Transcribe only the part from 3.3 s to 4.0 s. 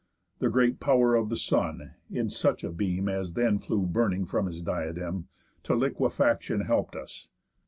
then flew